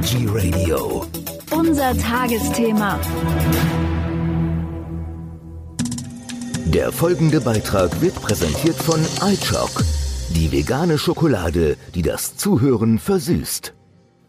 Energy 0.00 0.26
Radio. 0.26 1.04
Unser 1.50 1.94
Tagesthema. 1.98 2.98
Der 6.64 6.90
folgende 6.90 7.42
Beitrag 7.42 8.00
wird 8.00 8.14
präsentiert 8.14 8.76
von 8.76 9.00
iChock, 9.30 9.84
die 10.30 10.50
vegane 10.52 10.96
Schokolade, 10.96 11.76
die 11.94 12.00
das 12.00 12.34
Zuhören 12.36 12.98
versüßt. 12.98 13.74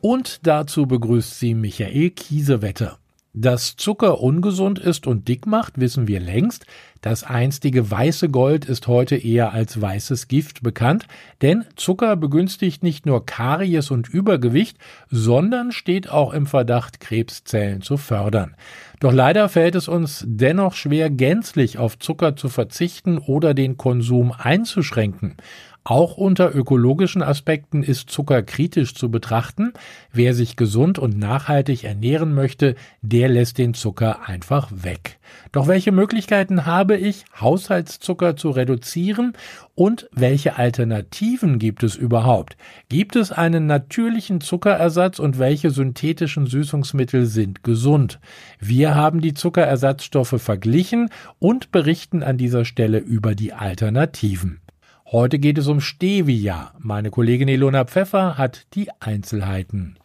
Und 0.00 0.48
dazu 0.48 0.86
begrüßt 0.86 1.38
sie 1.38 1.54
Michael 1.54 2.10
Kiesewetter. 2.10 2.98
Dass 3.34 3.76
Zucker 3.76 4.20
ungesund 4.20 4.78
ist 4.78 5.06
und 5.06 5.26
dick 5.26 5.46
macht, 5.46 5.80
wissen 5.80 6.06
wir 6.06 6.20
längst. 6.20 6.66
Das 7.00 7.24
einstige 7.24 7.90
weiße 7.90 8.28
Gold 8.28 8.66
ist 8.66 8.88
heute 8.88 9.16
eher 9.16 9.54
als 9.54 9.80
weißes 9.80 10.28
Gift 10.28 10.62
bekannt, 10.62 11.06
denn 11.40 11.64
Zucker 11.74 12.14
begünstigt 12.16 12.82
nicht 12.82 13.06
nur 13.06 13.24
Karies 13.24 13.90
und 13.90 14.10
Übergewicht, 14.10 14.76
sondern 15.10 15.72
steht 15.72 16.10
auch 16.10 16.34
im 16.34 16.44
Verdacht, 16.44 17.00
Krebszellen 17.00 17.80
zu 17.80 17.96
fördern. 17.96 18.54
Doch 19.00 19.12
leider 19.12 19.48
fällt 19.48 19.76
es 19.76 19.88
uns 19.88 20.24
dennoch 20.28 20.74
schwer, 20.74 21.08
gänzlich 21.08 21.78
auf 21.78 21.98
Zucker 21.98 22.36
zu 22.36 22.50
verzichten 22.50 23.16
oder 23.16 23.54
den 23.54 23.78
Konsum 23.78 24.30
einzuschränken. 24.30 25.36
Auch 25.84 26.16
unter 26.16 26.54
ökologischen 26.54 27.22
Aspekten 27.22 27.82
ist 27.82 28.08
Zucker 28.08 28.44
kritisch 28.44 28.94
zu 28.94 29.10
betrachten. 29.10 29.72
Wer 30.12 30.32
sich 30.32 30.54
gesund 30.54 31.00
und 31.00 31.18
nachhaltig 31.18 31.82
ernähren 31.82 32.34
möchte, 32.34 32.76
der 33.00 33.28
lässt 33.28 33.58
den 33.58 33.74
Zucker 33.74 34.28
einfach 34.28 34.70
weg. 34.72 35.18
Doch 35.50 35.66
welche 35.66 35.90
Möglichkeiten 35.90 36.66
habe 36.66 36.96
ich, 36.96 37.24
Haushaltszucker 37.40 38.36
zu 38.36 38.50
reduzieren 38.50 39.32
und 39.74 40.08
welche 40.12 40.56
Alternativen 40.56 41.58
gibt 41.58 41.82
es 41.82 41.96
überhaupt? 41.96 42.56
Gibt 42.88 43.16
es 43.16 43.32
einen 43.32 43.66
natürlichen 43.66 44.40
Zuckerersatz 44.40 45.18
und 45.18 45.40
welche 45.40 45.70
synthetischen 45.70 46.46
Süßungsmittel 46.46 47.26
sind 47.26 47.64
gesund? 47.64 48.20
Wir 48.60 48.94
haben 48.94 49.20
die 49.20 49.34
Zuckerersatzstoffe 49.34 50.40
verglichen 50.40 51.10
und 51.40 51.72
berichten 51.72 52.22
an 52.22 52.38
dieser 52.38 52.64
Stelle 52.64 52.98
über 52.98 53.34
die 53.34 53.52
Alternativen. 53.52 54.61
Heute 55.06 55.38
geht 55.38 55.58
es 55.58 55.66
um 55.66 55.80
Stevia. 55.80 56.72
Meine 56.78 57.10
Kollegin 57.10 57.48
Ilona 57.48 57.84
Pfeffer 57.84 58.38
hat 58.38 58.66
die 58.74 58.88
Einzelheiten. 59.00 59.98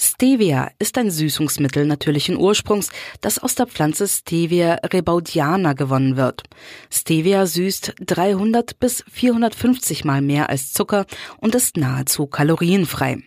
Stevia 0.00 0.70
ist 0.78 0.96
ein 0.96 1.10
Süßungsmittel 1.10 1.84
natürlichen 1.84 2.36
Ursprungs, 2.36 2.90
das 3.20 3.40
aus 3.40 3.56
der 3.56 3.66
Pflanze 3.66 4.06
Stevia 4.06 4.74
rebaudiana 4.84 5.72
gewonnen 5.72 6.16
wird. 6.16 6.44
Stevia 6.88 7.46
süßt 7.46 7.94
300 8.06 8.78
bis 8.78 9.04
450 9.10 10.04
mal 10.04 10.22
mehr 10.22 10.50
als 10.50 10.72
Zucker 10.72 11.04
und 11.38 11.56
ist 11.56 11.76
nahezu 11.76 12.28
kalorienfrei. 12.28 13.18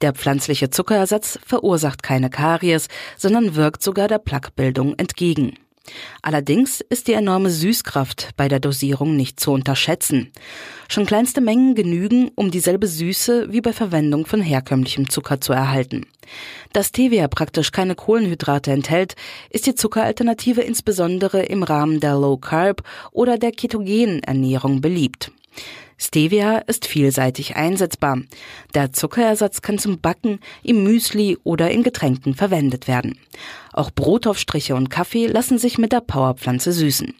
Der 0.00 0.14
pflanzliche 0.14 0.70
Zuckerersatz 0.70 1.38
verursacht 1.44 2.02
keine 2.02 2.30
Karies, 2.30 2.88
sondern 3.18 3.54
wirkt 3.54 3.82
sogar 3.82 4.08
der 4.08 4.18
Plaquebildung 4.18 4.94
entgegen. 4.94 5.58
Allerdings 6.22 6.80
ist 6.80 7.08
die 7.08 7.12
enorme 7.12 7.50
Süßkraft 7.50 8.30
bei 8.36 8.48
der 8.48 8.60
Dosierung 8.60 9.16
nicht 9.16 9.40
zu 9.40 9.52
unterschätzen. 9.52 10.32
Schon 10.88 11.06
kleinste 11.06 11.40
Mengen 11.40 11.74
genügen, 11.74 12.30
um 12.34 12.50
dieselbe 12.50 12.86
Süße 12.86 13.52
wie 13.52 13.60
bei 13.60 13.72
Verwendung 13.72 14.26
von 14.26 14.42
herkömmlichem 14.42 15.08
Zucker 15.08 15.40
zu 15.40 15.52
erhalten. 15.52 16.06
Da 16.72 16.82
Stevia 16.82 17.28
praktisch 17.28 17.72
keine 17.72 17.94
Kohlenhydrate 17.94 18.70
enthält, 18.72 19.16
ist 19.50 19.66
die 19.66 19.74
Zuckeralternative 19.74 20.60
insbesondere 20.60 21.42
im 21.42 21.62
Rahmen 21.62 22.00
der 22.00 22.14
Low 22.14 22.36
Carb 22.36 22.82
oder 23.12 23.38
der 23.38 23.52
ketogenen 23.52 24.22
Ernährung 24.22 24.80
beliebt. 24.80 25.32
Stevia 26.02 26.58
ist 26.58 26.86
vielseitig 26.86 27.56
einsetzbar. 27.56 28.22
Der 28.74 28.90
Zuckerersatz 28.92 29.60
kann 29.60 29.78
zum 29.78 30.00
Backen, 30.00 30.40
im 30.62 30.82
Müsli 30.82 31.36
oder 31.44 31.70
in 31.70 31.82
Getränken 31.82 32.34
verwendet 32.34 32.88
werden. 32.88 33.18
Auch 33.74 33.90
Brotaufstriche 33.90 34.74
und 34.74 34.88
Kaffee 34.88 35.26
lassen 35.26 35.58
sich 35.58 35.76
mit 35.76 35.92
der 35.92 36.00
Powerpflanze 36.00 36.72
süßen. 36.72 37.14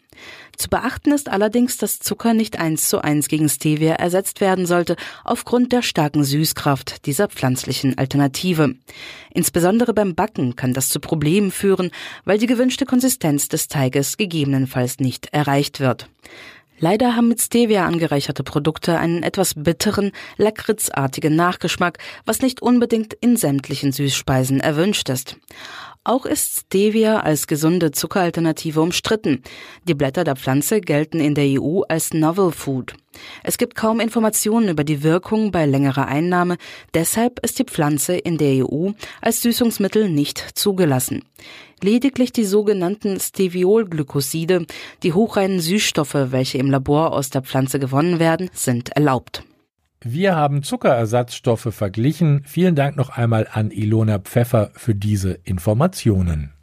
Zu 0.57 0.69
beachten 0.69 1.11
ist 1.11 1.29
allerdings, 1.29 1.77
dass 1.77 1.99
Zucker 1.99 2.33
nicht 2.33 2.59
eins 2.59 2.89
zu 2.89 3.03
eins 3.03 3.27
gegen 3.27 3.49
Stevia 3.49 3.93
ersetzt 3.93 4.41
werden 4.41 4.65
sollte, 4.65 4.95
aufgrund 5.23 5.71
der 5.71 5.83
starken 5.83 6.23
Süßkraft 6.23 7.05
dieser 7.05 7.27
pflanzlichen 7.29 7.97
Alternative. 7.97 8.75
Insbesondere 9.31 9.93
beim 9.93 10.15
Backen 10.15 10.55
kann 10.55 10.73
das 10.73 10.89
zu 10.89 10.99
Problemen 10.99 11.51
führen, 11.51 11.91
weil 12.25 12.39
die 12.39 12.47
gewünschte 12.47 12.85
Konsistenz 12.85 13.47
des 13.47 13.67
Teiges 13.67 14.17
gegebenenfalls 14.17 14.99
nicht 14.99 15.27
erreicht 15.31 15.79
wird. 15.79 16.07
Leider 16.83 17.15
haben 17.15 17.27
mit 17.27 17.39
Stevia 17.39 17.85
angereicherte 17.85 18.43
Produkte 18.43 18.97
einen 18.97 19.21
etwas 19.21 19.53
bitteren, 19.55 20.11
lakritzartigen 20.37 21.35
Nachgeschmack, 21.35 21.99
was 22.25 22.41
nicht 22.41 22.63
unbedingt 22.63 23.13
in 23.13 23.37
sämtlichen 23.37 23.91
Süßspeisen 23.91 24.59
erwünscht 24.59 25.07
ist. 25.09 25.37
Auch 26.03 26.25
ist 26.25 26.61
Stevia 26.61 27.19
als 27.19 27.45
gesunde 27.45 27.91
Zuckeralternative 27.91 28.81
umstritten. 28.81 29.43
Die 29.87 29.93
Blätter 29.93 30.23
der 30.23 30.35
Pflanze 30.35 30.81
gelten 30.81 31.19
in 31.19 31.35
der 31.35 31.61
EU 31.61 31.81
als 31.87 32.11
Novel 32.11 32.51
Food. 32.51 32.95
Es 33.43 33.59
gibt 33.59 33.75
kaum 33.75 33.99
Informationen 33.99 34.69
über 34.69 34.83
die 34.83 35.03
Wirkung 35.03 35.51
bei 35.51 35.67
längerer 35.67 36.07
Einnahme, 36.07 36.57
deshalb 36.95 37.39
ist 37.45 37.59
die 37.59 37.65
Pflanze 37.65 38.15
in 38.15 38.39
der 38.39 38.65
EU 38.65 38.93
als 39.21 39.43
Süßungsmittel 39.43 40.09
nicht 40.09 40.39
zugelassen. 40.55 41.23
Lediglich 41.83 42.31
die 42.31 42.45
sogenannten 42.45 43.19
Steviolglykoside, 43.19 44.65
die 45.03 45.13
hochreinen 45.13 45.59
Süßstoffe, 45.59 46.15
welche 46.15 46.57
im 46.57 46.71
Labor 46.71 47.13
aus 47.13 47.29
der 47.29 47.43
Pflanze 47.43 47.77
gewonnen 47.77 48.17
werden, 48.17 48.49
sind 48.53 48.89
erlaubt. 48.95 49.43
Wir 50.03 50.35
haben 50.35 50.63
Zuckerersatzstoffe 50.63 51.67
verglichen. 51.71 52.41
Vielen 52.47 52.75
Dank 52.75 52.97
noch 52.97 53.09
einmal 53.09 53.47
an 53.51 53.69
Ilona 53.69 54.17
Pfeffer 54.17 54.71
für 54.73 54.95
diese 54.95 55.33
Informationen. 55.43 56.53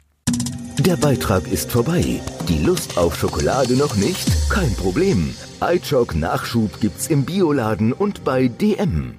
Der 0.79 0.97
Beitrag 0.97 1.49
ist 1.49 1.71
vorbei. 1.71 2.19
Die 2.49 2.63
Lust 2.63 2.97
auf 2.97 3.15
Schokolade 3.15 3.77
noch 3.77 3.95
nicht? 3.95 4.49
Kein 4.49 4.73
Problem. 4.75 5.33
iChock 5.61 6.15
Nachschub 6.15 6.81
gibt's 6.81 7.07
im 7.07 7.23
Bioladen 7.23 7.93
und 7.93 8.25
bei 8.25 8.49
DM. 8.49 9.15